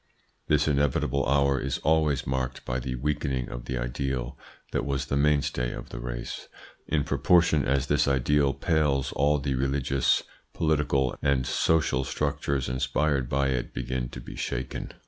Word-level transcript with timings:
This 0.47 0.67
inevitable 0.67 1.27
hour 1.27 1.59
is 1.59 1.77
always 1.83 2.25
marked 2.25 2.65
by 2.65 2.79
the 2.79 2.95
weakening 2.95 3.49
of 3.49 3.65
the 3.65 3.77
ideal 3.77 4.35
that 4.71 4.83
was 4.83 5.05
the 5.05 5.15
mainstay 5.15 5.71
of 5.73 5.89
the 5.89 5.99
race. 5.99 6.47
In 6.87 7.03
proportion 7.03 7.63
as 7.65 7.85
this 7.85 8.07
ideal 8.07 8.55
pales 8.55 9.11
all 9.11 9.37
the 9.37 9.53
religious, 9.53 10.23
political, 10.53 11.15
and 11.21 11.45
social 11.45 12.03
structures 12.03 12.67
inspired 12.67 13.29
by 13.29 13.49
it 13.49 13.75
begin 13.75 14.09
to 14.09 14.19
be 14.19 14.35
shaken. 14.35 14.91